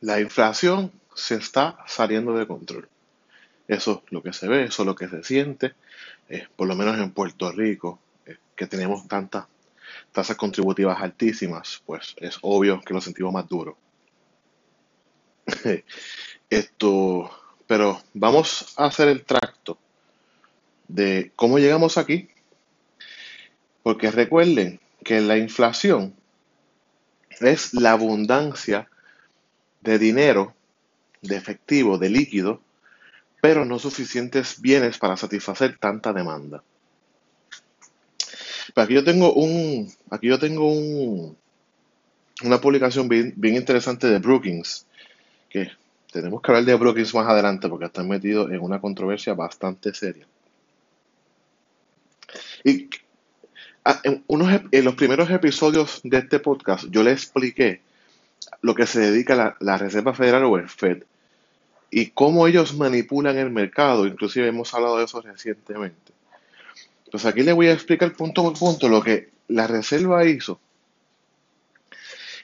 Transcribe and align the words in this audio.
la 0.00 0.20
inflación 0.20 0.92
se 1.14 1.34
está 1.36 1.78
saliendo 1.86 2.34
de 2.34 2.46
control. 2.46 2.88
Eso 3.66 4.02
es 4.06 4.12
lo 4.12 4.22
que 4.22 4.32
se 4.32 4.48
ve, 4.48 4.64
eso 4.64 4.82
es 4.82 4.86
lo 4.86 4.94
que 4.94 5.08
se 5.08 5.22
siente, 5.22 5.74
eh, 6.28 6.46
por 6.56 6.68
lo 6.68 6.74
menos 6.74 6.98
en 6.98 7.10
Puerto 7.10 7.50
Rico, 7.52 7.98
eh, 8.24 8.36
que 8.56 8.66
tenemos 8.66 9.06
tantas 9.08 9.46
tasas 10.12 10.36
contributivas 10.36 11.00
altísimas, 11.02 11.82
pues 11.84 12.14
es 12.18 12.38
obvio 12.42 12.80
que 12.80 12.94
lo 12.94 13.00
sentimos 13.00 13.32
más 13.32 13.48
duro. 13.48 13.76
Esto, 16.50 17.30
pero 17.66 18.02
vamos 18.14 18.74
a 18.76 18.86
hacer 18.86 19.08
el 19.08 19.24
tracto 19.24 19.78
de 20.86 21.32
cómo 21.36 21.58
llegamos 21.58 21.98
aquí, 21.98 22.28
porque 23.82 24.10
recuerden 24.10 24.80
que 25.04 25.20
la 25.20 25.36
inflación 25.36 26.14
es 27.40 27.74
la 27.74 27.92
abundancia 27.92 28.88
de 29.80 29.98
dinero, 29.98 30.54
de 31.22 31.36
efectivo, 31.36 31.98
de 31.98 32.10
líquido, 32.10 32.60
pero 33.40 33.64
no 33.64 33.78
suficientes 33.78 34.60
bienes 34.60 34.98
para 34.98 35.16
satisfacer 35.16 35.78
tanta 35.78 36.12
demanda. 36.12 36.62
aquí 38.74 38.94
yo 38.94 39.04
tengo 39.04 39.32
un, 39.32 39.92
aquí 40.10 40.28
yo 40.28 40.38
tengo 40.38 40.70
un, 40.70 41.36
una 42.44 42.60
publicación 42.60 43.08
bien, 43.08 43.32
bien 43.36 43.56
interesante 43.56 44.06
de 44.06 44.18
Brookings, 44.18 44.86
que 45.48 45.70
tenemos 46.12 46.40
que 46.42 46.50
hablar 46.50 46.64
de 46.64 46.74
Brookings 46.74 47.14
más 47.14 47.28
adelante 47.28 47.68
porque 47.68 47.86
están 47.86 48.08
metidos 48.08 48.50
en 48.50 48.60
una 48.60 48.80
controversia 48.80 49.34
bastante 49.34 49.94
seria. 49.94 50.26
Y 52.64 52.88
ah, 53.84 54.00
en, 54.04 54.84
los 54.84 54.94
primeros 54.94 55.30
episodios 55.30 56.00
de 56.02 56.18
este 56.18 56.38
podcast 56.38 56.86
yo 56.90 57.02
le 57.02 57.12
expliqué 57.12 57.80
lo 58.62 58.74
que 58.74 58.86
se 58.86 59.00
dedica 59.00 59.34
la, 59.34 59.56
la 59.60 59.78
Reserva 59.78 60.14
Federal 60.14 60.44
o 60.44 60.58
el 60.58 60.68
Fed 60.68 61.04
y 61.90 62.10
cómo 62.10 62.46
ellos 62.46 62.74
manipulan 62.76 63.38
el 63.38 63.50
mercado. 63.50 64.06
Inclusive 64.06 64.48
hemos 64.48 64.72
hablado 64.74 64.98
de 64.98 65.04
eso 65.04 65.20
recientemente. 65.20 66.12
Pues 67.10 67.24
aquí 67.24 67.42
le 67.42 67.52
voy 67.52 67.68
a 67.68 67.72
explicar 67.72 68.12
punto 68.14 68.42
por 68.42 68.58
punto 68.58 68.88
lo 68.88 69.02
que 69.02 69.30
la 69.48 69.66
Reserva 69.66 70.26
hizo, 70.26 70.60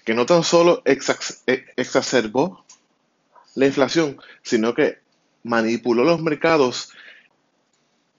que 0.05 0.15
no 0.15 0.25
tan 0.25 0.43
solo 0.43 0.83
e, 0.87 0.99
exacerbó 1.77 2.65
la 3.55 3.67
inflación, 3.67 4.19
sino 4.43 4.75
que 4.75 4.99
manipuló 5.43 6.05
los 6.05 6.23
mercados 6.23 6.91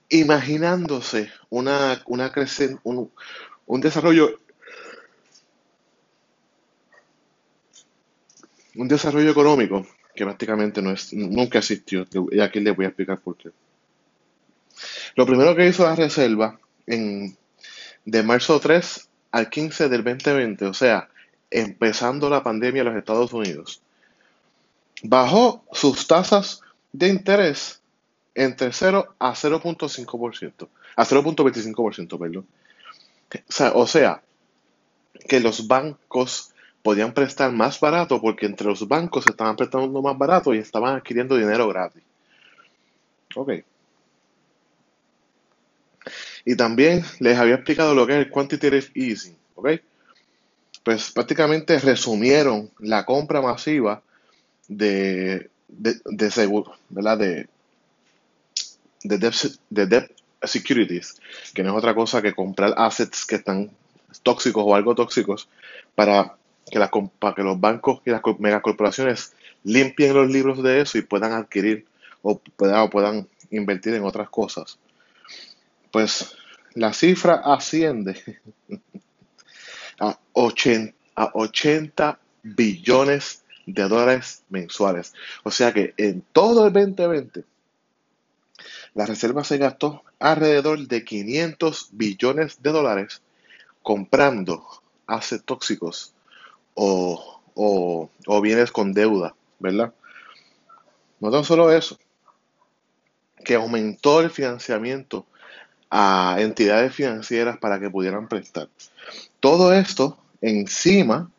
imaginándose 0.10 1.32
una, 1.50 2.04
una 2.06 2.32
un, 2.84 3.12
un 3.66 3.82
desarrollo 3.82 4.40
un 8.76 8.88
desarrollo 8.88 9.32
económico 9.32 9.86
que 10.16 10.24
prácticamente 10.24 10.82
no 10.82 10.92
es, 10.92 11.14
nunca 11.14 11.60
existió. 11.60 12.06
Y 12.32 12.40
aquí 12.40 12.60
les 12.60 12.76
voy 12.76 12.86
a 12.86 12.90
explicar 12.90 13.20
por 13.20 13.38
qué. 13.38 13.50
Lo 15.16 15.26
primero 15.26 15.56
que 15.56 15.68
hizo 15.68 15.84
la 15.84 15.96
Reserva 15.96 16.60
en, 16.88 17.36
de 18.06 18.24
marzo 18.24 18.60
3 18.60 19.10
al 19.32 19.50
15 19.50 19.90
del 19.90 20.04
2020, 20.04 20.66
o 20.66 20.74
sea, 20.74 21.10
empezando 21.52 22.30
la 22.30 22.44
pandemia 22.44 22.82
en 22.82 22.88
los 22.88 22.98
Estados 22.98 23.34
Unidos, 23.34 23.82
bajó 25.04 25.64
sus 25.72 26.08
tasas 26.08 26.62
de 26.92 27.10
interés 27.10 27.82
entre 28.34 28.72
0 28.72 29.16
a 29.20 29.32
0.5%, 29.34 30.68
a 30.96 31.06
0.25%, 31.06 32.20
perdón. 32.20 32.48
O 33.34 33.52
sea, 33.52 33.72
o 33.74 33.88
sea, 33.88 34.22
que 35.28 35.40
los 35.40 35.68
bancos 35.68 36.54
podían 36.86 37.16
prestar 37.16 37.52
más 37.52 37.80
barato 37.80 38.22
porque 38.22 38.46
entre 38.46 38.68
los 38.68 38.88
bancos 38.88 39.26
estaban 39.26 39.56
prestando 39.56 40.04
más 40.04 40.16
barato 40.16 40.54
y 40.54 40.60
estaban 40.60 40.96
adquiriendo 40.96 41.36
dinero 41.36 41.68
gratis. 41.68 42.04
Ok. 43.34 43.54
Y 46.46 46.56
también 46.56 47.04
les 47.20 47.40
había 47.40 47.56
explicado 47.56 47.96
lo 47.96 48.06
que 48.06 48.14
es 48.14 48.20
el 48.20 48.30
quantitative 48.30 48.86
easing. 48.94 49.36
Ok. 49.56 49.70
Pues 50.84 51.10
prácticamente 51.10 51.80
resumieron 51.80 52.70
la 52.78 53.04
compra 53.04 53.42
masiva 53.42 54.04
de, 54.68 55.50
de, 55.68 56.30
seguro, 56.30 56.76
¿verdad? 56.90 57.18
De, 57.18 57.48
de 59.02 59.18
debt, 59.18 59.34
de 59.72 59.88
debt 59.88 60.12
securities, 60.44 61.20
que 61.52 61.64
no 61.64 61.72
es 61.72 61.78
otra 61.78 61.96
cosa 61.96 62.22
que 62.22 62.36
comprar 62.36 62.76
assets 62.78 63.26
que 63.26 63.38
están 63.38 63.72
tóxicos 64.22 64.64
o 64.64 64.76
algo 64.76 64.94
tóxicos 64.94 65.50
para 65.96 66.38
que, 66.70 66.80
para 67.20 67.36
que 67.36 67.44
los 67.44 67.60
bancos 67.60 68.02
y 68.06 68.12
las 68.12 68.22
megacorporaciones 68.40 69.34
limpien 69.64 70.14
los 70.14 70.30
libros 70.30 70.62
de 70.64 70.82
eso 70.82 70.98
y 70.98 71.02
puedan 71.02 71.34
adquirir 71.34 71.86
o 72.22 72.40
puedan, 72.40 72.90
puedan 72.90 73.28
invertir 73.52 73.94
en 73.94 74.04
otras 74.04 74.30
cosas. 74.30 74.80
Pues 75.92 76.36
la 76.74 76.94
cifra 76.94 77.42
asciende 77.46 78.22
a 80.00 80.20
80, 80.34 80.96
a 81.16 81.32
80 81.34 82.20
billones 82.44 83.44
de 83.66 83.84
dólares 83.84 84.44
mensuales. 84.50 85.14
O 85.44 85.52
sea 85.52 85.74
que 85.74 85.94
en 85.98 86.22
todo 86.34 86.68
el 86.68 86.74
2020, 86.74 87.44
la 88.94 89.06
reserva 89.06 89.44
se 89.44 89.58
gastó 89.58 90.04
alrededor 90.20 90.88
de 90.88 91.04
500 91.04 91.90
billones 91.92 92.62
de 92.62 92.72
dólares 92.72 93.22
comprando 93.84 94.66
hace 95.06 95.40
tóxicos 95.40 96.15
o, 96.76 98.10
o, 98.28 98.42
bienes 98.42 98.72
con 98.72 98.94
deuda, 98.94 99.34
¿verdad? 99.60 99.94
No 101.20 101.32
tan 101.32 101.44
solo 101.44 101.72
eso, 101.72 101.98
que 103.44 103.56
aumentó 103.56 104.22
el 104.22 104.30
financiamiento 104.30 105.26
a 105.90 106.38
entidades 106.40 106.94
financieras 106.94 107.58
para 107.58 107.80
que 107.80 107.90
pudieran 107.90 108.28
prestar. 108.28 108.68
Todo 109.40 109.74
esto 109.74 110.18
encima 110.42 111.32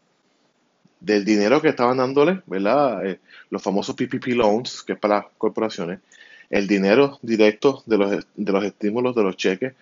del 1.01 1.25
dinero 1.25 1.61
que 1.61 1.69
estaban 1.69 1.99
dándole, 1.99 2.43
¿verdad? 2.47 3.07
Eh, 3.07 3.21
los 3.51 3.63
famosos 3.63 3.95
PPP 3.95 4.29
loans, 4.29 4.83
que 4.83 4.95
es 4.95 4.99
para 4.99 5.17
las 5.17 5.27
corporaciones, 5.39 6.01
el 6.49 6.67
dinero 6.67 7.19
directo 7.23 7.83
de 7.87 7.99
los, 7.99 8.27
de 8.35 8.53
los 8.53 8.65
estímulos 8.65 9.15
de 9.15 9.23
los 9.23 9.37
cheques, 9.37 9.75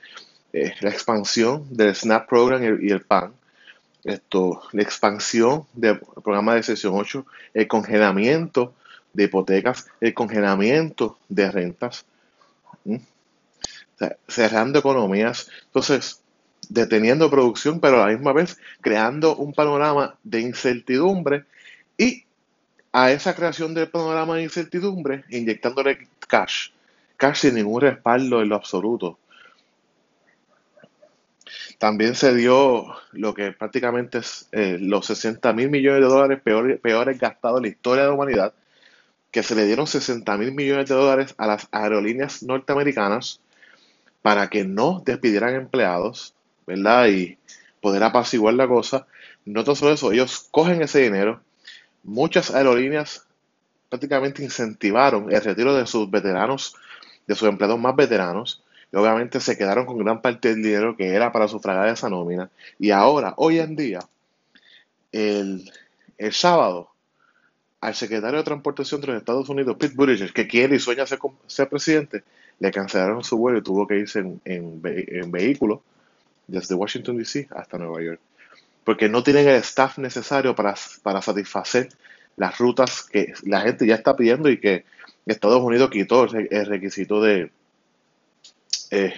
eh, 0.53 0.75
la 0.81 0.91
expansión 0.91 1.67
del 1.71 1.95
SNAP 1.95 2.29
Program 2.29 2.63
y 2.81 2.91
el 2.91 3.03
PAN, 3.03 3.33
esto, 4.05 4.63
la 4.73 4.83
expansión 4.83 5.67
del 5.73 5.99
programa 6.23 6.55
de 6.55 6.63
sesión 6.63 6.95
8, 6.95 7.27
el 7.55 7.69
congelamiento 7.69 8.75
de 9.13 9.25
hipotecas, 9.25 9.87
el 10.01 10.13
congelamiento 10.15 11.19
de 11.29 11.51
rentas, 11.51 12.05
cerrando 14.29 14.79
economías, 14.79 15.49
entonces 15.67 16.21
deteniendo 16.69 17.31
producción, 17.31 17.81
pero 17.81 18.03
a 18.03 18.07
la 18.07 18.13
misma 18.13 18.33
vez 18.33 18.59
creando 18.81 19.37
un 19.37 19.53
panorama 19.53 20.17
de 20.23 20.41
incertidumbre 20.41 21.45
y 21.97 22.25
a 22.93 23.11
esa 23.11 23.35
creación 23.35 23.75
del 23.75 23.89
panorama 23.89 24.37
de 24.37 24.45
incertidumbre 24.45 25.25
inyectándole 25.31 26.09
cash, 26.27 26.71
cash 27.17 27.41
sin 27.41 27.55
ningún 27.55 27.81
respaldo 27.81 28.43
en 28.43 28.49
lo 28.49 28.57
absoluto. 28.57 29.19
También 31.79 32.15
se 32.15 32.35
dio 32.35 32.95
lo 33.13 33.35
que 33.35 33.53
prácticamente 33.53 34.19
es 34.19 34.49
eh, 34.53 34.79
los 34.81 35.07
60 35.07 35.53
mil 35.53 35.71
millones 35.71 36.01
de 36.01 36.07
dólares 36.07 36.41
peores, 36.43 37.19
gastados 37.19 37.59
en 37.59 37.63
la 37.63 37.69
historia 37.69 38.03
de 38.03 38.09
la 38.09 38.15
humanidad, 38.15 38.55
que 39.31 39.43
se 39.43 39.55
le 39.55 39.67
dieron 39.67 39.87
60 39.87 40.37
mil 40.39 40.53
millones 40.53 40.89
de 40.89 40.95
dólares 40.95 41.35
a 41.39 41.47
las 41.47 41.69
aerolíneas 41.73 42.43
norteamericanas 42.43 43.41
para 44.23 44.49
que 44.49 44.65
no 44.65 45.03
despidieran 45.05 45.55
empleados, 45.55 46.35
¿verdad? 46.67 47.09
Y 47.09 47.39
poder 47.81 48.03
apaciguar 48.05 48.55
la 48.55 48.67
cosa. 48.67 49.07
No 49.45 49.63
solo 49.75 49.93
eso, 49.93 50.13
ellos 50.13 50.49
cogen 50.51 50.81
ese 50.81 51.01
dinero. 51.01 51.43
Muchas 52.03 52.55
aerolíneas 52.55 53.27
prácticamente 53.91 54.43
incentivaron 54.43 55.33
el 55.33 55.43
retiro 55.43 55.75
de 55.75 55.87
sus 55.87 56.11
veteranos, 56.11 56.75
de 57.27 57.35
sus 57.35 57.49
empleados 57.49 57.79
más 57.79 57.95
veteranos, 57.95 58.64
obviamente 58.95 59.41
se 59.41 59.57
quedaron 59.57 59.87
con 59.87 59.99
gran 59.99 60.21
parte 60.23 60.49
del 60.51 60.63
dinero 60.63 60.97
que 60.97 61.15
era 61.15 61.33
para 61.33 61.49
sufragar 61.49 61.89
esa 61.89 62.09
nómina. 62.09 62.51
Y 62.79 62.91
ahora, 62.91 63.35
hoy 63.37 63.59
en 63.59 63.77
día, 63.77 64.01
el, 65.13 65.71
sábado, 66.33 66.91
al 67.81 67.95
secretario 67.95 68.39
de 68.39 68.45
Transportación 68.45 69.01
de 69.01 69.07
los 69.09 69.17
Estados 69.17 69.49
Unidos, 69.49 69.77
Pete 69.79 69.95
Buttigieg, 69.95 70.33
que 70.33 70.47
quiere 70.47 70.77
y 70.77 70.79
sueña 70.79 71.07
ser, 71.07 71.19
ser 71.47 71.69
presidente, 71.69 72.25
le 72.61 72.71
cancelaron 72.71 73.25
su 73.25 73.37
vuelo 73.37 73.59
y 73.59 73.63
tuvo 73.63 73.87
que 73.87 73.99
irse 73.99 74.21
en, 74.21 74.41
en, 74.45 75.31
vehículo 75.31 75.83
desde 76.47 76.75
Washington, 76.75 77.19
D.C. 77.19 77.49
hasta 77.51 77.79
Nueva 77.79 78.03
York. 78.03 78.21
Porque 78.85 79.09
no 79.09 79.23
tienen 79.23 79.49
el 79.49 79.57
staff 79.57 79.99
necesario 79.99 80.55
para, 80.55 80.75
para 81.03 81.23
satisfacer 81.23 81.89
las 82.37 82.59
rutas 82.59 83.03
que 83.03 83.33
la 83.45 83.61
gente 83.61 83.87
ya 83.87 83.95
está 83.95 84.17
pidiendo 84.17 84.49
y 84.51 84.59
que 84.59 84.85
Estados 85.27 85.63
Unidos 85.63 85.91
quitó 85.91 86.25
el 86.25 86.67
requisito 86.67 87.21
de, 87.23 87.51
eh, 88.95 89.15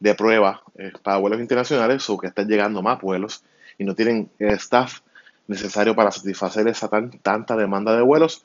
de 0.00 0.14
prueba 0.14 0.62
eh, 0.76 0.92
para 1.02 1.18
vuelos 1.18 1.40
internacionales 1.40 2.08
o 2.08 2.18
que 2.18 2.28
están 2.28 2.48
llegando 2.48 2.82
más 2.82 3.00
vuelos 3.00 3.44
y 3.78 3.84
no 3.84 3.94
tienen 3.94 4.30
staff 4.38 5.00
necesario 5.46 5.94
para 5.94 6.10
satisfacer 6.10 6.66
esa 6.68 6.88
tanta 7.22 7.56
demanda 7.56 7.94
de 7.94 8.02
vuelos, 8.02 8.44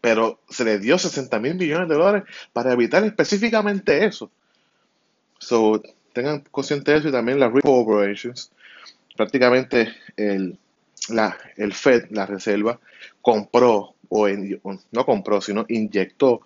pero 0.00 0.40
se 0.48 0.64
le 0.64 0.78
dio 0.78 0.98
60 0.98 1.38
mil 1.40 1.54
millones 1.54 1.88
de 1.88 1.94
dólares 1.94 2.24
para 2.52 2.72
evitar 2.72 3.04
específicamente 3.04 4.04
eso. 4.04 4.30
So, 5.38 5.82
tengan 6.12 6.40
consciente 6.50 6.96
eso 6.96 7.08
y 7.08 7.12
también 7.12 7.38
las 7.38 7.52
repo 7.52 7.72
operations. 7.72 8.50
Prácticamente 9.16 9.94
el, 10.16 10.58
la, 11.08 11.36
el 11.56 11.72
Fed, 11.72 12.06
la 12.10 12.26
reserva, 12.26 12.80
compró, 13.20 13.94
o, 14.08 14.28
no 14.28 15.06
compró, 15.06 15.40
sino 15.40 15.64
inyectó 15.68 16.40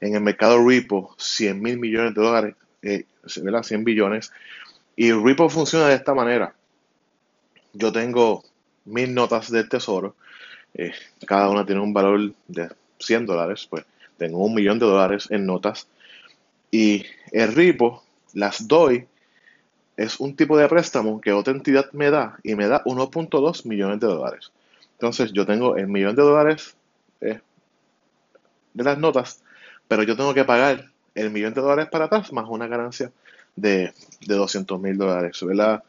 en 0.00 0.14
el 0.14 0.20
mercado 0.20 0.66
repo 0.66 1.14
100 1.18 1.60
mil 1.60 1.78
millones 1.78 2.14
de 2.14 2.22
dólares, 2.22 2.54
eh, 2.82 3.04
100 3.26 3.84
billones. 3.84 4.32
Y 4.94 5.12
repo 5.12 5.48
funciona 5.48 5.88
de 5.88 5.94
esta 5.94 6.14
manera. 6.14 6.54
Yo 7.72 7.92
tengo 7.92 8.44
mil 8.84 9.14
notas 9.14 9.50
del 9.50 9.68
tesoro, 9.68 10.16
eh, 10.74 10.92
cada 11.26 11.48
una 11.48 11.66
tiene 11.66 11.80
un 11.80 11.92
valor 11.92 12.32
de 12.48 12.68
100 12.98 13.26
dólares, 13.26 13.66
pues 13.68 13.84
tengo 14.16 14.44
un 14.44 14.54
millón 14.54 14.78
de 14.78 14.86
dólares 14.86 15.28
en 15.30 15.46
notas. 15.46 15.88
Y 16.70 17.04
el 17.32 17.54
repo 17.54 18.02
las 18.34 18.66
doy 18.66 19.06
es 19.96 20.20
un 20.20 20.36
tipo 20.36 20.58
de 20.58 20.68
préstamo 20.68 21.20
que 21.20 21.32
otra 21.32 21.54
entidad 21.54 21.90
me 21.92 22.10
da 22.10 22.38
y 22.42 22.54
me 22.54 22.68
da 22.68 22.84
1.2 22.84 23.66
millones 23.66 24.00
de 24.00 24.06
dólares. 24.06 24.52
Entonces 24.92 25.32
yo 25.32 25.46
tengo 25.46 25.76
el 25.76 25.88
millón 25.88 26.16
de 26.16 26.22
dólares 26.22 26.76
eh, 27.20 27.40
de 28.74 28.84
las 28.84 28.98
notas, 28.98 29.42
pero 29.88 30.02
yo 30.02 30.16
tengo 30.16 30.34
que 30.34 30.44
pagar 30.44 30.86
el 31.14 31.30
millón 31.30 31.54
de 31.54 31.60
dólares 31.60 31.88
para 31.90 32.06
atrás 32.06 32.32
más 32.32 32.46
una 32.48 32.66
ganancia 32.66 33.10
de, 33.54 33.92
de 34.26 34.34
200 34.34 34.80
mil 34.80 34.96
dólares. 34.96 35.38
¿verdad? 35.42 35.82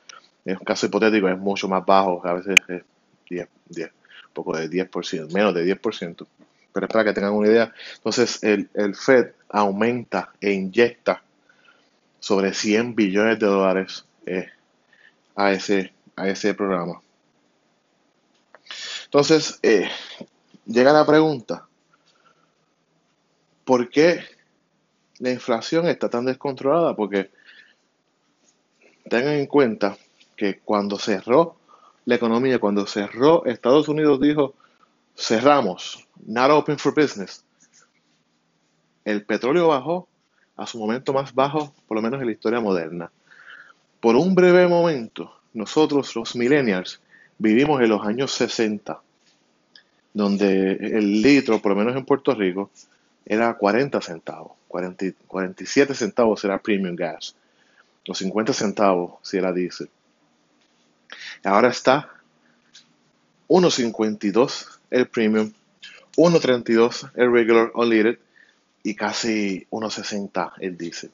En 0.46 0.58
un 0.58 0.64
caso 0.64 0.86
hipotético 0.86 1.28
es 1.30 1.38
mucho 1.38 1.68
más 1.68 1.86
bajo, 1.86 2.22
a 2.26 2.34
veces 2.34 2.60
es 2.68 2.84
10, 3.30 3.48
10, 3.70 3.88
un 3.90 4.34
poco 4.34 4.58
de 4.58 4.70
10%, 4.70 5.32
menos 5.34 5.54
de 5.54 5.66
10%. 5.66 6.28
Pero 6.74 6.86
es 6.86 6.92
para 6.92 7.06
que 7.06 7.14
tengan 7.14 7.34
una 7.34 7.48
idea. 7.48 7.74
Entonces 7.96 8.44
el, 8.44 8.70
el 8.74 8.96
Fed 8.96 9.32
aumenta 9.50 10.32
e 10.40 10.52
inyecta 10.52 11.22
sobre 12.20 12.54
100 12.54 12.96
billones 12.96 13.40
de 13.40 13.46
dólares 13.46 14.06
eh, 14.26 14.48
a, 15.36 15.52
ese, 15.52 15.94
a 16.16 16.28
ese 16.28 16.54
programa. 16.54 17.02
Entonces, 19.06 19.60
eh, 19.64 19.90
llega 20.66 20.92
la 20.92 21.06
pregunta, 21.06 21.67
¿por 23.68 23.90
qué 23.90 24.22
la 25.20 25.30
inflación 25.30 25.88
está 25.88 26.10
tan 26.10 26.26
descontrolada? 26.26 26.96
Porque 26.96 27.30
tengan 29.10 29.34
en 29.34 29.46
cuenta 29.46 29.98
que 30.38 30.60
cuando 30.60 30.98
cerró 30.98 31.58
la 32.06 32.16
economía, 32.16 32.60
cuando 32.60 32.88
cerró 32.88 33.46
Estados 33.46 33.90
Unidos 33.90 34.22
dijo, 34.22 34.56
cerramos, 35.18 36.08
not 36.26 36.50
open 36.50 36.80
for 36.80 36.96
business. 36.96 37.44
El 39.04 39.26
petróleo 39.26 39.68
bajó 39.68 40.08
a 40.56 40.66
su 40.66 40.80
momento 40.80 41.12
más 41.12 41.36
bajo, 41.36 41.74
por 41.88 41.98
lo 41.98 42.02
menos 42.02 42.22
en 42.22 42.28
la 42.28 42.32
historia 42.32 42.62
moderna. 42.62 43.12
Por 44.00 44.16
un 44.16 44.34
breve 44.34 44.68
momento, 44.68 45.42
nosotros 45.54 46.16
los 46.16 46.38
millennials 46.38 47.02
vivimos 47.38 47.82
en 47.82 47.90
los 47.90 48.06
años 48.06 48.32
60, 48.32 49.02
donde 50.14 50.72
el 50.72 51.22
litro, 51.22 51.62
por 51.62 51.74
lo 51.74 51.80
menos 51.80 51.98
en 51.98 52.06
Puerto 52.06 52.34
Rico, 52.34 52.72
era 53.30 53.54
40 53.56 54.00
centavos, 54.02 54.54
47 54.70 55.94
centavos 55.94 56.44
era 56.46 56.58
premium 56.58 56.96
gas, 56.96 57.36
los 58.06 58.18
50 58.20 58.54
centavos 58.54 59.16
si 59.22 59.38
era 59.38 59.52
diésel. 59.52 59.90
Ahora 61.44 61.68
está 61.68 62.10
1.52 63.50 64.80
el 64.92 65.08
premium, 65.08 65.52
1.32 66.16 67.12
el 67.16 67.32
regular 67.34 67.72
unleaded 67.76 68.18
y 68.84 68.96
casi 68.96 69.68
1.60 69.72 70.54
el 70.60 70.78
diésel. 70.78 71.12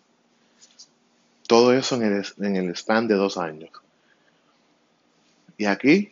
Todo 1.48 1.74
eso 1.74 1.95
en 1.95 2.04
el, 2.04 2.25
en 2.39 2.56
el 2.56 2.75
span 2.75 3.07
de 3.07 3.16
dos 3.16 3.38
años. 3.38 3.71
Y 5.57 5.66
aquí, 5.66 6.12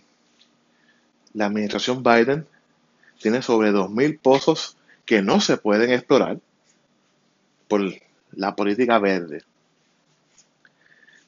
la 1.33 1.45
administración 1.45 2.01
Biden 2.01 2.47
tiene 3.19 3.44
sobre 3.44 3.71
2.000 3.71 4.19
pozos 4.19 4.77
que 5.11 5.21
no 5.21 5.41
se 5.41 5.57
pueden 5.57 5.91
explorar 5.91 6.39
por 7.67 7.81
la 8.31 8.55
política 8.55 8.97
verde. 8.97 9.43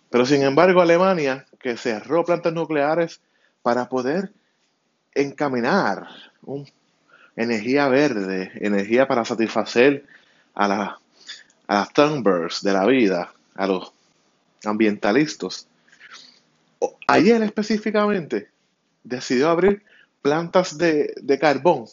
Pero 0.09 0.25
sin 0.25 0.41
embargo, 0.41 0.79
Alemania, 0.79 1.45
que 1.59 1.75
cerró 1.75 2.23
plantas 2.23 2.53
nucleares 2.53 3.19
para 3.61 3.89
poder 3.89 4.31
encaminar 5.13 6.07
energía 7.35 7.89
verde, 7.89 8.53
energía 8.55 9.05
para 9.05 9.25
satisfacer 9.25 10.05
a, 10.53 10.67
la, 10.69 10.99
a 11.67 11.75
las 11.75 11.91
Thunbergs 11.91 12.63
de 12.63 12.71
la 12.71 12.85
vida, 12.85 13.33
a 13.53 13.67
los 13.67 13.91
ambientalistas. 14.63 15.67
Ayer 17.07 17.43
específicamente 17.43 18.47
decidió 19.03 19.49
abrir 19.49 19.83
plantas 20.21 20.77
de, 20.77 21.37
carbón 21.41 21.87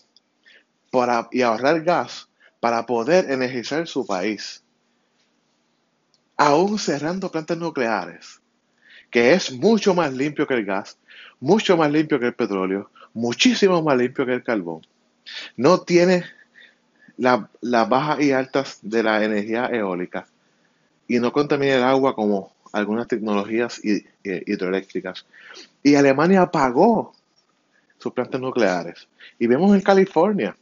y 1.31 1.43
ahorrar 1.43 1.83
gas 1.83 2.29
para 2.59 2.85
poder 2.87 3.31
energizar 3.31 3.87
su 3.87 4.07
país. 4.07 4.63
Aún 6.37 6.79
cerrando 6.79 7.31
plantas 7.31 7.59
nucleares, 7.59 8.41
que 9.11 9.33
es 9.33 9.53
mucho 9.53 9.95
más 9.95 10.13
limpio 10.13 10.47
que 10.47 10.55
el 10.55 10.65
gas, 10.65 10.99
mucho 11.39 11.77
más 11.77 11.91
limpio 11.91 12.19
que 12.19 12.27
el 12.27 12.35
petróleo, 12.35 12.91
muchísimo 13.15 13.83
más 13.83 13.97
limpio 13.97 14.27
que 14.27 14.35
el 14.35 14.43
carbón. 14.43 14.87
No 15.57 15.81
tiene 15.81 16.25
las 17.17 17.89
bajas 17.89 18.21
y 18.21 18.33
altas 18.33 18.79
de 18.83 19.03
la 19.03 19.23
energía 19.23 19.67
eólica 19.67 20.27
y 21.07 21.19
no 21.19 21.33
contamina 21.33 21.75
el 21.75 21.83
agua 21.83 22.15
como 22.15 22.55
algunas 22.73 23.07
tecnologías 23.07 23.81
hidroeléctricas. 23.83 25.27
Y 25.83 25.95
Alemania 25.95 26.43
apagó 26.43 27.13
sus 27.99 28.13
plantas 28.13 28.41
nucleares. 28.41 29.09
Y 29.39 29.47
vemos 29.47 29.75
en 29.75 29.83
California, 29.83 30.57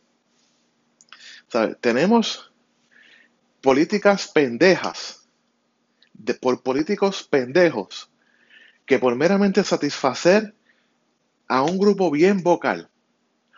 tenemos 1.80 2.52
políticas 3.60 4.28
pendejas, 4.28 5.26
de, 6.12 6.34
por 6.34 6.62
políticos 6.62 7.22
pendejos, 7.22 8.10
que 8.86 8.98
por 8.98 9.14
meramente 9.14 9.62
satisfacer 9.64 10.54
a 11.46 11.62
un 11.62 11.78
grupo 11.78 12.10
bien 12.10 12.42
vocal, 12.42 12.88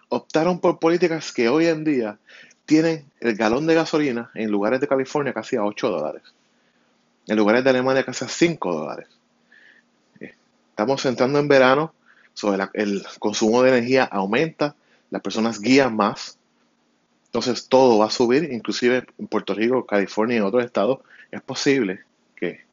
optaron 0.08 0.60
por 0.60 0.78
políticas 0.78 1.32
que 1.32 1.48
hoy 1.48 1.66
en 1.66 1.84
día 1.84 2.18
tienen 2.66 3.10
el 3.20 3.36
galón 3.36 3.66
de 3.66 3.74
gasolina 3.74 4.30
en 4.34 4.50
lugares 4.50 4.80
de 4.80 4.88
California 4.88 5.32
casi 5.32 5.56
a 5.56 5.64
8 5.64 5.88
dólares. 5.88 6.22
En 7.26 7.36
lugares 7.36 7.64
de 7.64 7.70
Alemania 7.70 8.04
casi 8.04 8.24
a 8.24 8.28
5 8.28 8.72
dólares. 8.72 9.08
Eh, 10.20 10.34
estamos 10.70 11.04
entrando 11.06 11.38
en 11.38 11.48
verano, 11.48 11.94
sobre 12.34 12.68
el 12.74 13.04
consumo 13.18 13.62
de 13.62 13.70
energía 13.70 14.04
aumenta, 14.04 14.74
las 15.10 15.22
personas 15.22 15.60
guían 15.60 15.94
más, 15.96 16.38
entonces 17.30 17.68
todo 17.68 17.98
va 17.98 18.06
a 18.06 18.10
subir, 18.10 18.52
inclusive 18.52 19.06
en 19.16 19.28
Puerto 19.28 19.54
Rico, 19.54 19.86
California 19.86 20.38
y 20.38 20.40
otros 20.40 20.64
estados, 20.64 20.98
es 21.30 21.40
posible 21.40 22.00
que, 22.34 22.64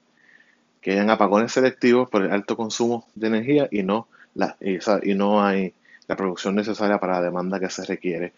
que 0.82 0.94
hayan 0.94 1.12
apagones 1.12 1.52
selectivos 1.52 2.10
por 2.10 2.24
el 2.24 2.32
alto 2.32 2.58
consumo 2.58 3.08
de 3.14 3.28
energía 3.28 3.68
y 3.70 3.84
no, 3.84 4.08
la, 4.34 4.58
y 4.60 5.14
no 5.14 5.46
hay 5.46 5.76
la 6.08 6.16
producción 6.16 6.56
necesaria 6.56 7.00
para 7.00 7.14
la 7.14 7.22
demanda 7.22 7.60
que 7.60 7.70
se 7.70 7.86
requiere. 7.86 8.34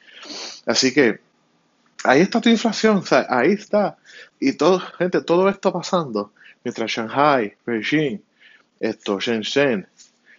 Así 0.66 0.94
que 0.94 1.22
ahí 2.04 2.20
está 2.20 2.42
tu 2.42 2.50
inflación, 2.50 2.98
o 2.98 3.06
sea, 3.06 3.26
ahí 3.30 3.54
está. 3.54 3.98
Y 4.42 4.58
todo, 4.58 4.82
gente, 4.82 5.22
todo 5.22 5.48
esto 5.48 5.72
pasando 5.72 6.34
mientras 6.66 6.92
Shanghai, 6.92 7.56
Beijing, 7.66 8.22
esto, 8.82 9.22
Shenzhen, 9.22 9.88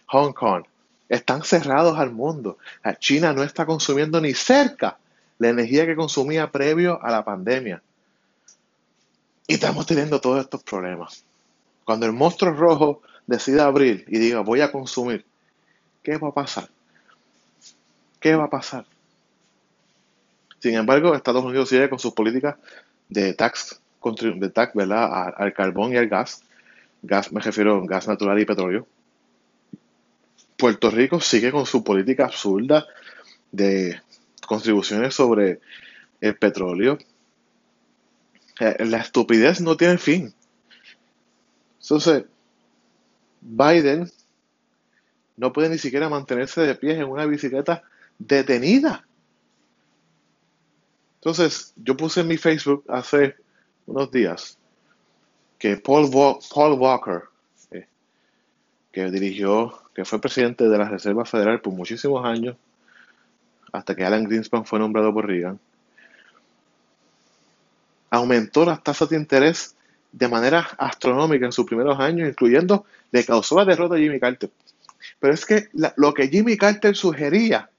Hong 0.05 0.33
Kong 0.33 0.63
están 1.09 1.43
cerrados 1.43 1.97
al 1.97 2.11
mundo. 2.11 2.59
China 2.99 3.33
no 3.33 3.41
está 3.41 3.65
consumiendo 3.65 4.21
ni 4.21 4.35
cerca 4.35 4.99
la 5.41 5.49
energía 5.49 5.87
que 5.87 5.95
consumía 5.95 6.51
previo 6.51 7.03
a 7.03 7.09
la 7.09 7.25
pandemia. 7.25 7.81
Y 9.47 9.55
estamos 9.55 9.87
teniendo 9.87 10.21
todos 10.21 10.39
estos 10.39 10.61
problemas. 10.61 11.25
Cuando 11.83 12.05
el 12.05 12.11
monstruo 12.11 12.53
rojo 12.53 13.01
decida 13.25 13.65
abrir 13.65 14.05
y 14.07 14.19
diga 14.19 14.41
voy 14.41 14.61
a 14.61 14.71
consumir, 14.71 15.25
¿qué 16.03 16.17
va 16.17 16.27
a 16.27 16.31
pasar? 16.31 16.69
¿Qué 18.19 18.35
va 18.35 18.43
a 18.43 18.49
pasar? 18.51 18.85
Sin 20.59 20.75
embargo, 20.75 21.15
Estados 21.15 21.43
Unidos 21.43 21.69
sigue 21.69 21.89
con 21.89 21.97
sus 21.97 22.13
políticas 22.13 22.57
de 23.09 23.33
tax, 23.33 23.81
de 24.03 24.49
tax 24.51 24.75
¿verdad? 24.75 25.33
al 25.35 25.53
carbón 25.53 25.93
y 25.93 25.97
al 25.97 26.07
gas. 26.07 26.43
Gas, 27.01 27.31
me 27.31 27.41
refiero 27.41 27.81
a 27.81 27.87
gas 27.87 28.07
natural 28.07 28.39
y 28.39 28.45
petróleo. 28.45 28.85
Puerto 30.55 30.91
Rico 30.91 31.19
sigue 31.19 31.51
con 31.51 31.65
su 31.65 31.83
política 31.83 32.25
absurda 32.25 32.85
de 33.51 33.99
contribuciones 34.45 35.15
sobre 35.15 35.59
el 36.19 36.37
petróleo. 36.37 36.97
Eh, 38.59 38.85
la 38.85 38.97
estupidez 38.97 39.61
no 39.61 39.75
tiene 39.77 39.97
fin. 39.97 40.33
Entonces, 41.81 42.25
Biden 43.41 44.09
no 45.37 45.51
puede 45.51 45.69
ni 45.69 45.77
siquiera 45.77 46.09
mantenerse 46.09 46.61
de 46.61 46.75
pie 46.75 46.93
en 46.93 47.05
una 47.05 47.25
bicicleta 47.25 47.83
detenida. 48.19 49.05
Entonces, 51.15 51.73
yo 51.75 51.97
puse 51.97 52.21
en 52.21 52.27
mi 52.27 52.37
Facebook 52.37 52.83
hace 52.87 53.35
unos 53.85 54.11
días 54.11 54.57
que 55.57 55.77
Paul, 55.77 56.09
Walker, 56.11 57.23
eh, 57.69 57.87
que 58.91 59.11
dirigió, 59.11 59.79
que 59.93 60.05
fue 60.05 60.19
presidente 60.19 60.67
de 60.67 60.77
la 60.77 60.89
Reserva 60.89 61.25
Federal 61.25 61.61
por 61.61 61.73
muchísimos 61.73 62.25
años, 62.25 62.57
hasta 63.71 63.95
que 63.95 64.03
Alan 64.03 64.25
Greenspan 64.25 64.65
fue 64.65 64.79
nombrado 64.79 65.13
por 65.13 65.27
Reagan, 65.27 65.59
aumentó 68.09 68.65
las 68.65 68.83
tasas 68.83 69.09
de 69.09 69.17
interés 69.17 69.75
de 70.11 70.27
manera 70.27 70.67
astronómica 70.77 71.45
en 71.45 71.51
sus 71.51 71.65
primeros 71.65 71.99
años, 71.99 72.27
incluyendo, 72.27 72.85
le 73.11 73.23
causó 73.25 73.55
la 73.55 73.65
derrota 73.65 73.95
a 73.95 73.97
Jimmy 73.97 74.19
Carter. 74.19 74.51
Pero 75.19 75.33
es 75.33 75.45
que 75.45 75.69
lo 75.95 76.13
que 76.13 76.27
Jimmy 76.27 76.57
Carter 76.57 76.95
sugería 76.95 77.69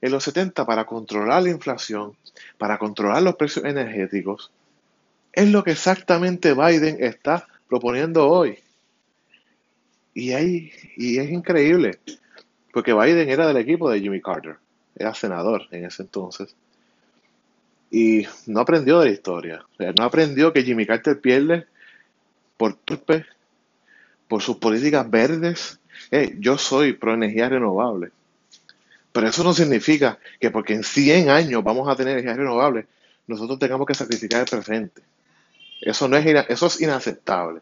en 0.00 0.12
los 0.12 0.24
70 0.24 0.64
para 0.66 0.84
controlar 0.84 1.42
la 1.42 1.50
inflación, 1.50 2.14
para 2.58 2.78
controlar 2.78 3.22
los 3.22 3.36
precios 3.36 3.64
energéticos, 3.64 4.50
es 5.32 5.48
lo 5.48 5.64
que 5.64 5.72
exactamente 5.72 6.54
Biden 6.54 6.98
está 7.00 7.46
proponiendo 7.68 8.28
hoy. 8.28 8.58
Y, 10.14 10.32
y 10.96 11.18
es 11.18 11.30
increíble, 11.30 11.98
porque 12.72 12.92
Biden 12.92 13.28
era 13.28 13.46
del 13.46 13.56
equipo 13.56 13.90
de 13.90 14.00
Jimmy 14.00 14.20
Carter, 14.20 14.56
era 14.98 15.14
senador 15.14 15.62
en 15.70 15.84
ese 15.84 16.02
entonces, 16.02 16.54
y 17.90 18.26
no 18.46 18.60
aprendió 18.60 19.00
de 19.00 19.06
la 19.06 19.12
historia. 19.12 19.64
no 19.96 20.04
aprendió 20.04 20.52
que 20.52 20.62
Jimmy 20.62 20.86
Carter 20.86 21.20
pierde 21.20 21.66
por 22.56 22.74
turpe, 22.74 23.24
por 24.26 24.42
sus 24.42 24.56
políticas 24.56 25.08
verdes. 25.10 25.80
yo 26.38 26.58
soy 26.58 26.92
pro 26.92 27.14
energía 27.14 27.48
renovable. 27.48 28.10
Pero 29.12 29.28
eso 29.28 29.42
no 29.42 29.54
significa 29.54 30.18
que 30.38 30.50
porque 30.50 30.74
en 30.74 30.84
100 30.84 31.30
años 31.30 31.64
vamos 31.64 31.88
a 31.88 31.96
tener 31.96 32.18
energía 32.18 32.34
renovable, 32.34 32.86
nosotros 33.26 33.58
tengamos 33.58 33.86
que 33.86 33.94
sacrificar 33.94 34.40
el 34.40 34.46
presente. 34.46 35.02
Eso, 35.80 36.08
no 36.08 36.16
es, 36.16 36.26
eso 36.48 36.66
es 36.66 36.80
inaceptable. 36.80 37.60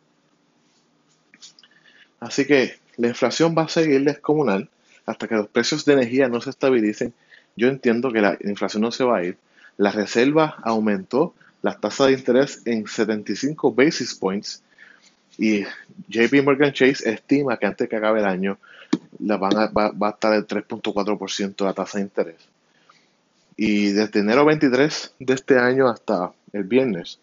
Así 2.18 2.46
que 2.46 2.78
la 2.96 3.08
inflación 3.08 3.54
va 3.56 3.62
a 3.62 3.68
seguir 3.68 4.02
descomunal 4.02 4.68
hasta 5.04 5.28
que 5.28 5.34
los 5.36 5.48
precios 5.48 5.84
de 5.84 5.92
energía 5.92 6.28
no 6.28 6.40
se 6.40 6.50
estabilicen. 6.50 7.14
Yo 7.56 7.68
entiendo 7.68 8.12
que 8.12 8.20
la 8.20 8.36
inflación 8.44 8.82
no 8.82 8.92
se 8.92 9.04
va 9.04 9.18
a 9.18 9.24
ir. 9.24 9.38
La 9.78 9.90
reserva 9.90 10.56
aumentó 10.62 11.34
las 11.62 11.80
tasas 11.80 12.08
de 12.08 12.12
interés 12.12 12.62
en 12.64 12.86
75 12.86 13.72
basis 13.72 14.14
points 14.14 14.62
y 15.38 15.64
JP 16.08 16.44
Morgan 16.44 16.72
Chase 16.72 17.10
estima 17.10 17.58
que 17.58 17.66
antes 17.66 17.88
que 17.88 17.96
acabe 17.96 18.20
el 18.20 18.26
año 18.26 18.58
la 19.18 19.36
van 19.36 19.56
a, 19.56 19.66
va, 19.68 19.92
a 20.00 20.10
estar 20.10 20.34
el 20.34 20.46
3.4% 20.46 21.64
la 21.64 21.72
tasa 21.72 21.98
de 21.98 22.04
interés. 22.04 22.36
Y 23.56 23.92
desde 23.92 24.20
enero 24.20 24.44
23 24.44 25.14
de 25.18 25.34
este 25.34 25.58
año 25.58 25.88
hasta 25.88 26.32
el 26.52 26.64
viernes, 26.64 27.18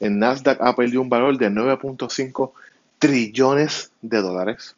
el 0.00 0.18
Nasdaq 0.18 0.60
ha 0.60 0.74
perdido 0.74 1.02
un 1.02 1.08
valor 1.08 1.36
de 1.38 1.50
9.5 1.50 2.52
trillones 2.98 3.90
de 4.00 4.22
dólares. 4.22 4.76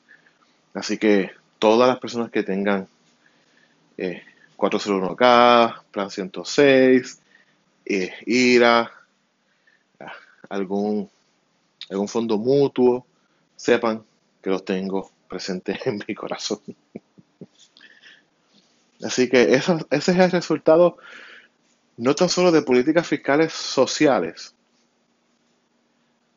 Así 0.74 0.98
que 0.98 1.30
todas 1.58 1.88
las 1.88 1.98
personas 1.98 2.30
que 2.30 2.42
tengan 2.42 2.88
401k, 4.56 5.68
eh, 5.68 5.74
Plan 5.90 6.10
106, 6.10 7.20
eh, 7.84 8.12
IRA, 8.26 8.90
algún, 10.48 11.10
algún 11.90 12.08
fondo 12.08 12.38
mutuo, 12.38 13.06
sepan 13.56 14.04
que 14.42 14.50
los 14.50 14.64
tengo 14.64 15.10
presentes 15.28 15.86
en 15.86 16.02
mi 16.06 16.14
corazón. 16.14 16.60
Así 19.02 19.28
que 19.28 19.54
eso, 19.54 19.78
ese 19.90 20.12
es 20.12 20.18
el 20.18 20.30
resultado 20.30 20.96
no 21.96 22.14
tan 22.14 22.28
solo 22.28 22.52
de 22.52 22.62
políticas 22.62 23.06
fiscales 23.06 23.52
sociales, 23.52 24.54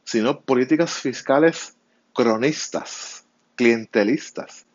sino 0.03 0.41
políticas 0.41 0.93
fiscales 0.93 1.75
cronistas, 2.13 3.25
clientelistas. 3.55 4.65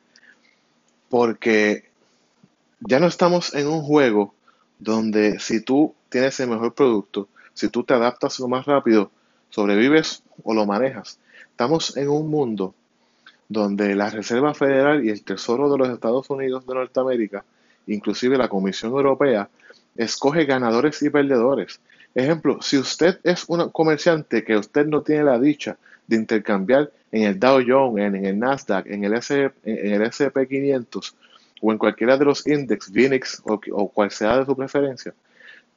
Porque 1.09 1.91
ya 2.87 3.01
no 3.01 3.07
estamos 3.07 3.55
en 3.55 3.67
un 3.67 3.83
juego 3.83 4.35
donde 4.79 5.39
si 5.39 5.61
tú 5.61 5.95
tienes 6.11 6.39
el 6.41 6.51
mejor 6.51 6.75
producto, 6.75 7.29
si 7.55 7.69
tú 7.69 7.83
te 7.83 7.95
adaptas 7.95 8.39
lo 8.41 8.49
más 8.49 8.67
rápido, 8.67 9.11
sobrevives 9.49 10.23
o 10.43 10.53
lo 10.53 10.67
manejas. 10.67 11.19
Estamos 11.51 11.97
en 11.97 12.09
un 12.09 12.29
mundo 12.29 12.75
donde 13.49 13.95
la 13.95 14.11
Reserva 14.11 14.53
Federal 14.53 15.05
y 15.05 15.11
el 15.11 15.23
Tesoro 15.23 15.71
de 15.71 15.79
los 15.79 15.89
Estados 15.89 16.29
Unidos 16.29 16.67
de 16.67 16.75
Norteamérica, 16.75 17.45
inclusive 17.87 18.37
la 18.37 18.49
Comisión 18.49 18.93
Europea, 18.93 19.49
escoge 19.97 20.45
ganadores 20.45 21.01
y 21.03 21.09
perdedores. 21.09 21.81
Ejemplo, 22.15 22.61
si 22.61 22.77
usted 22.77 23.19
es 23.23 23.45
un 23.49 23.71
comerciante 23.71 24.45
que 24.45 24.57
usted 24.57 24.87
no 24.87 25.03
tiene 25.03 25.25
la 25.25 25.39
dicha 25.39 25.79
de 26.07 26.17
intercambiar 26.17 26.91
en 27.13 27.23
el 27.23 27.41
Dow 27.41 27.63
Jones, 27.67 28.15
en, 28.15 28.27
el 28.27 28.39
Nasdaq, 28.39 28.87
en 28.87 29.05
el, 29.05 29.15
S, 29.15 29.53
en 29.65 29.93
el 29.93 30.03
SP 30.03 30.47
500 30.47 31.15
o 31.67 31.73
en 31.73 31.79
cualquiera 31.79 32.19
de 32.19 32.27
los 32.27 32.47
índices, 32.47 32.93
VINIX 32.93 33.43
o, 33.47 33.89
cual 33.89 34.11
sea 34.11 34.39
de 34.39 34.45
su 34.45 34.55
preferencia, 34.55 35.15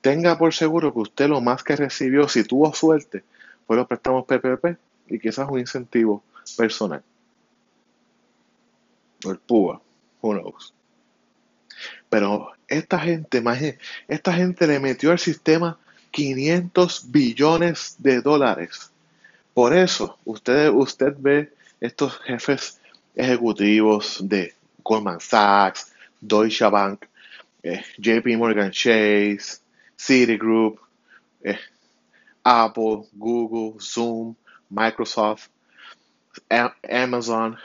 tenga 0.02 0.38
por 0.38 0.54
seguro 0.54 0.94
que 0.94 1.00
usted 1.00 1.30
lo 1.30 1.40
más 1.40 1.64
que 1.64 1.78
recibió, 1.78 2.28
si 2.28 2.44
tuvo 2.44 2.74
suerte, 2.74 3.24
fue 3.66 3.78
los 3.78 3.88
préstamos 3.88 4.26
PPP 4.26 4.78
y 5.08 5.18
quizás 5.18 5.48
un 5.50 5.60
incentivo 5.60 6.22
personal. 6.58 7.02
O 9.24 9.32
el 9.32 9.38
PUA, 9.38 9.82
who. 10.22 10.58
Pero 12.10 12.52
esta 12.68 13.00
gente, 13.00 13.42
esta 14.10 14.34
gente 14.34 14.68
le 14.68 14.82
metió 14.82 15.12
al 15.12 15.20
sistema 15.20 15.80
500 16.12 17.12
billones 17.12 17.96
de 18.00 18.20
dólares. 18.22 18.92
Por 19.54 19.74
eso, 19.74 20.18
usted, 20.26 20.70
usted 20.70 21.16
ve 21.18 21.54
estos 21.80 22.20
jefes 22.20 22.82
ejecutivos 23.16 24.20
de 24.22 24.57
Goldman 24.88 25.20
Sachs, 25.20 25.92
Deutsche 26.22 26.70
Bank, 26.70 27.06
eh, 27.62 27.84
JP 27.98 28.38
Morgan 28.38 28.72
Chase, 28.72 29.60
Citigroup, 29.98 30.80
eh, 31.44 31.60
Apple, 32.44 33.04
Google, 33.14 33.80
Zoom, 33.82 34.36
Microsoft, 34.70 35.50
Amazon, 36.90 37.58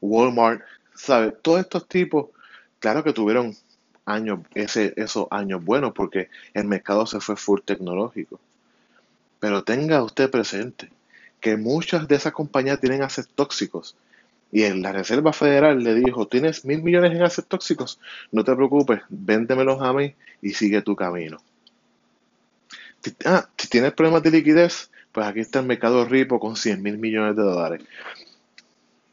Walmart, 0.00 0.60
¿sabe? 0.94 1.32
Todos 1.32 1.60
estos 1.60 1.88
tipos, 1.88 2.26
claro 2.78 3.02
que 3.02 3.12
tuvieron 3.12 3.56
años, 4.04 4.40
ese, 4.54 4.92
esos 4.96 5.26
años 5.30 5.64
buenos 5.64 5.92
porque 5.94 6.28
el 6.52 6.66
mercado 6.66 7.06
se 7.06 7.20
fue 7.20 7.36
full 7.36 7.60
tecnológico. 7.64 8.38
Pero 9.40 9.64
tenga 9.64 10.02
usted 10.02 10.30
presente 10.30 10.90
que 11.40 11.56
muchas 11.56 12.08
de 12.08 12.16
esas 12.16 12.32
compañías 12.32 12.80
tienen 12.80 13.02
assets 13.02 13.28
tóxicos. 13.34 13.96
Y 14.52 14.62
en 14.62 14.82
la 14.82 14.92
Reserva 14.92 15.32
Federal 15.32 15.82
le 15.82 15.94
dijo, 15.94 16.28
tienes 16.28 16.64
mil 16.64 16.82
millones 16.82 17.12
en 17.12 17.22
assets 17.22 17.48
tóxicos, 17.48 18.00
no 18.32 18.44
te 18.44 18.54
preocupes, 18.54 19.00
véndemelos 19.08 19.82
a 19.82 19.92
mí 19.92 20.14
y 20.40 20.50
sigue 20.50 20.82
tu 20.82 20.94
camino. 20.94 21.38
Ah, 23.24 23.48
si 23.56 23.68
tienes 23.68 23.92
problemas 23.92 24.22
de 24.22 24.30
liquidez, 24.30 24.90
pues 25.12 25.26
aquí 25.26 25.40
está 25.40 25.60
el 25.60 25.66
mercado 25.66 26.04
ripo 26.04 26.40
con 26.40 26.56
100 26.56 26.82
mil 26.82 26.98
millones 26.98 27.36
de 27.36 27.42
dólares. 27.42 27.82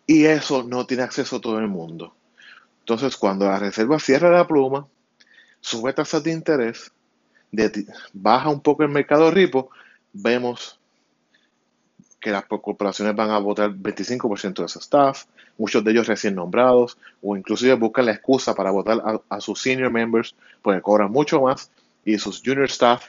Y 0.05 0.25
eso 0.25 0.63
no 0.63 0.85
tiene 0.85 1.03
acceso 1.03 1.37
a 1.37 1.41
todo 1.41 1.59
el 1.59 1.67
mundo. 1.67 2.15
Entonces, 2.79 3.15
cuando 3.15 3.45
la 3.45 3.59
reserva 3.59 3.99
cierra 3.99 4.29
la 4.29 4.47
pluma, 4.47 4.87
sube 5.61 5.93
tasas 5.93 6.23
de 6.23 6.31
interés, 6.31 6.91
baja 8.11 8.49
un 8.49 8.61
poco 8.61 8.83
el 8.83 8.89
mercado 8.89 9.31
ripo, 9.31 9.69
vemos 10.11 10.79
que 12.23 12.31
las 12.31 12.45
corporaciones 12.45 13.13
van 13.15 13.31
a 13.31 13.37
votar 13.37 13.69
25% 13.69 14.61
de 14.61 14.69
su 14.69 14.79
staff, 14.79 15.25
muchos 15.57 15.83
de 15.83 15.91
ellos 15.91 16.07
recién 16.07 16.35
nombrados, 16.35 16.97
o 17.21 17.35
inclusive 17.35 17.73
buscan 17.73 18.05
la 18.05 18.13
excusa 18.13 18.55
para 18.55 18.71
votar 18.71 19.21
a, 19.29 19.41
sus 19.41 19.59
senior 19.59 19.91
members, 19.91 20.33
porque 20.61 20.81
cobran 20.81 21.11
mucho 21.11 21.41
más, 21.41 21.69
y 22.05 22.17
sus 22.17 22.41
junior 22.41 22.63
staff, 22.65 23.03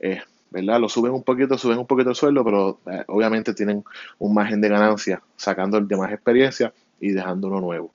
eh, 0.00 0.22
¿verdad? 0.50 0.80
Lo 0.80 0.88
suben 0.88 1.12
un 1.12 1.22
poquito, 1.22 1.58
suben 1.58 1.76
un 1.76 1.86
poquito 1.86 2.08
el 2.08 2.16
sueldo, 2.16 2.42
pero 2.44 2.80
eh, 2.90 3.04
obviamente 3.08 3.52
tienen 3.52 3.84
un 4.18 4.32
margen 4.32 4.62
de 4.62 4.70
ganancia, 4.70 5.22
sacando 5.36 5.76
el 5.76 5.86
de 5.86 5.96
más 5.98 6.10
experiencia 6.10 6.72
y 6.98 7.10
dejando 7.10 7.48
uno 7.48 7.60
nuevo. 7.60 7.92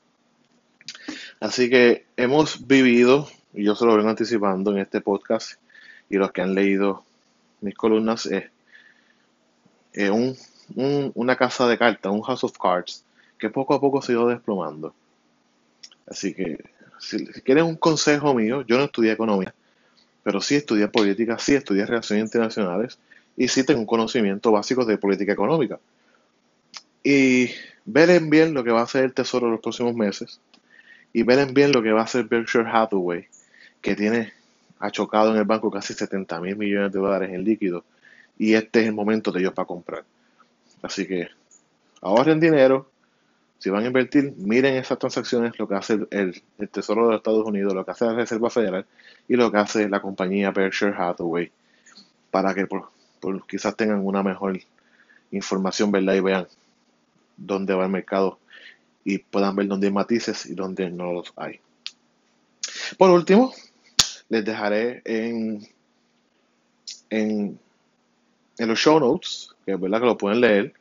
Así 1.39 1.71
que 1.71 2.05
hemos 2.17 2.67
vivido, 2.67 3.27
y 3.51 3.63
yo 3.63 3.73
se 3.73 3.83
lo 3.83 3.95
vengo 3.95 4.09
anticipando 4.09 4.71
en 4.71 4.77
este 4.77 5.01
podcast, 5.01 5.53
y 6.07 6.17
los 6.17 6.31
que 6.31 6.43
han 6.43 6.53
leído 6.53 7.03
mis 7.61 7.73
columnas, 7.73 8.27
es 8.27 8.43
una 10.75 11.35
casa 11.35 11.67
de 11.67 11.77
cartas, 11.77 12.11
un 12.11 12.21
house 12.21 12.43
of 12.43 12.57
cards, 12.57 13.03
que 13.37 13.49
poco 13.49 13.73
a 13.73 13.81
poco 13.81 14.01
se 14.01 14.11
ha 14.11 14.15
ido 14.15 14.27
desplomando. 14.27 14.93
Así 16.07 16.33
que, 16.33 16.63
si, 16.99 17.25
quieren 17.41 17.65
un 17.65 17.75
consejo 17.75 18.33
mío, 18.33 18.63
yo 18.67 18.77
no 18.77 18.85
estudié 18.85 19.11
economía, 19.11 19.53
pero 20.23 20.41
sí 20.41 20.55
estudié 20.55 20.87
política, 20.87 21.39
sí 21.39 21.55
estudié 21.55 21.85
relaciones 21.85 22.25
internacionales 22.25 22.99
y 23.37 23.47
sí 23.47 23.63
tengo 23.63 23.79
un 23.79 23.85
conocimiento 23.85 24.51
básico 24.51 24.85
de 24.85 24.97
política 24.97 25.33
económica. 25.33 25.79
Y 27.03 27.49
ver 27.85 28.21
bien 28.21 28.53
lo 28.53 28.63
que 28.63 28.71
va 28.71 28.81
a 28.81 28.83
hacer 28.83 29.05
el 29.05 29.13
Tesoro 29.13 29.47
en 29.47 29.53
los 29.53 29.61
próximos 29.61 29.95
meses 29.95 30.39
y 31.13 31.23
ven 31.23 31.53
bien 31.53 31.71
lo 31.71 31.81
que 31.81 31.91
va 31.91 32.01
a 32.01 32.03
hacer 32.03 32.25
Berkshire 32.25 32.69
Hathaway, 32.69 33.27
que 33.81 33.95
tiene 33.95 34.33
ha 34.79 34.89
chocado 34.89 35.31
en 35.31 35.37
el 35.37 35.43
banco 35.43 35.69
casi 35.69 35.93
70 35.93 36.39
mil 36.41 36.55
millones 36.55 36.91
de 36.91 36.99
dólares 36.99 37.29
en 37.31 37.43
líquido 37.43 37.83
y 38.37 38.55
este 38.55 38.81
es 38.81 38.87
el 38.87 38.93
momento 38.93 39.31
de 39.31 39.39
ellos 39.41 39.53
para 39.53 39.67
comprar. 39.67 40.03
Así 40.81 41.07
que 41.07 41.27
ahorren 42.01 42.39
dinero, 42.39 42.89
si 43.59 43.69
van 43.69 43.83
a 43.83 43.87
invertir, 43.87 44.33
miren 44.37 44.75
esas 44.75 44.97
transacciones, 44.97 45.57
lo 45.59 45.67
que 45.67 45.75
hace 45.75 45.99
el, 46.09 46.41
Tesoro 46.71 47.03
de 47.03 47.11
los 47.11 47.17
Estados 47.17 47.45
Unidos, 47.45 47.73
lo 47.73 47.85
que 47.85 47.91
hace 47.91 48.05
la 48.05 48.13
Reserva 48.13 48.49
Federal 48.49 48.85
y 49.27 49.35
lo 49.35 49.51
que 49.51 49.57
hace 49.57 49.87
la 49.87 50.01
compañía 50.01 50.51
Berkshire 50.51 50.95
Hathaway, 50.97 51.51
para 52.31 52.55
que 52.55 52.67
quizás 53.47 53.75
tengan 53.75 54.05
una 54.05 54.23
mejor 54.23 54.59
información, 55.31 55.91
¿verdad? 55.91 56.15
Y 56.15 56.19
vean 56.21 56.47
dónde 57.37 57.73
va 57.73 57.85
el 57.85 57.91
mercado 57.91 58.39
y 59.03 59.19
puedan 59.19 59.55
ver 59.55 59.67
dónde 59.67 59.87
hay 59.87 59.93
matices 59.93 60.45
y 60.45 60.53
dónde 60.53 60.89
no 60.89 61.13
los 61.13 61.33
hay. 61.35 61.59
Por 62.97 63.09
último, 63.09 63.53
les 64.29 64.45
dejaré 64.45 65.01
en, 65.05 65.67
en, 67.09 67.59
los 68.67 68.79
show 68.79 68.99
notes, 68.99 69.49
que 69.65 69.73
es 69.73 69.79
verdad 69.79 69.99
que 69.99 70.05
lo 70.05 70.17
pueden 70.17 70.41
leer, 70.41 70.73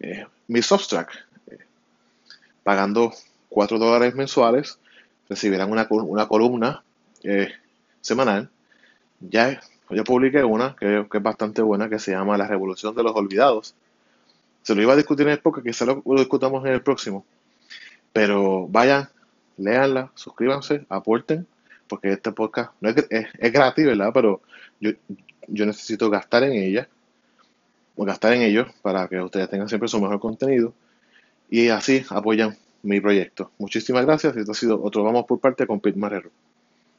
eh, 0.00 0.26
mi 0.46 0.62
Substack 0.62 1.28
pagando 2.68 3.14
4 3.48 3.78
dólares 3.78 4.14
mensuales, 4.14 4.78
recibirán 5.26 5.70
una, 5.70 5.88
columna 5.88 6.82
eh, 7.22 7.48
semanal. 8.02 8.50
Ya 9.20 9.60
yo 9.88 10.04
publiqué 10.04 10.44
una 10.44 10.76
que, 10.76 11.06
es 11.10 11.22
bastante 11.22 11.62
buena, 11.62 11.88
que 11.88 11.98
se 11.98 12.10
llama 12.10 12.36
La 12.36 12.46
Revolución 12.46 12.94
de 12.94 13.02
los 13.02 13.16
Olvidados. 13.16 13.74
Se 14.62 14.74
lo 14.74 14.82
iba 14.82 14.92
a 14.92 14.96
discutir 14.96 15.26
en 15.26 15.32
el 15.32 15.38
podcast, 15.38 15.66
quizá 15.66 15.86
lo, 15.86 16.02
discutamos 16.18 16.62
en 16.66 16.72
el 16.72 16.82
próximo. 16.82 17.24
Pero 18.12 18.68
vayan, 18.68 19.08
léanla, 19.56 20.10
suscríbanse, 20.14 20.84
aporten, 20.90 21.46
porque 21.88 22.12
este 22.12 22.32
podcast 22.32 22.72
no 22.82 22.90
es, 22.90 22.96
es, 23.08 23.50
gratis, 23.50 23.86
¿verdad? 23.86 24.10
Pero 24.12 24.42
yo, 24.78 24.90
yo 25.46 25.64
necesito 25.64 26.10
gastar 26.10 26.42
en 26.42 26.52
ella, 26.52 26.86
gastar 28.06 28.32
en 28.32 28.42
ello, 28.42 28.66
para 28.82 29.08
que 29.08 29.20
ustedes 29.20 29.48
tengan 29.50 29.68
siempre 29.68 29.88
su 29.88 30.00
mejor 30.00 30.20
contenido 30.20 30.72
y 31.50 31.68
así 31.68 32.04
apoyan 32.10 32.56
mi 32.82 33.00
proyecto. 33.00 33.50
Muchísimas 33.58 34.04
gracias. 34.04 34.36
Esto 34.36 34.52
ha 34.52 34.54
sido 34.54 34.82
otro 34.82 35.02
Vamos 35.02 35.24
por 35.26 35.40
parte 35.40 35.66
con 35.66 35.80
Pete 35.80 35.98
Marrero. 35.98 36.30